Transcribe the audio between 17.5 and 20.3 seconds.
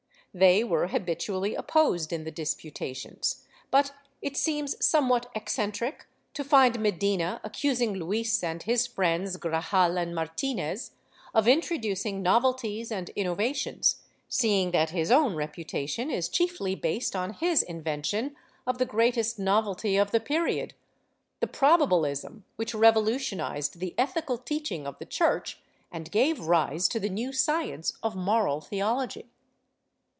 inven tion of the greatest novelty of the